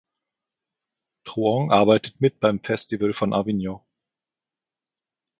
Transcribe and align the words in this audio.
Truong 1.27 1.71
arbeitet 1.71 2.19
mit 2.19 2.39
beim 2.39 2.59
Festival 2.63 3.13
von 3.13 3.33
Avignon. 3.33 3.81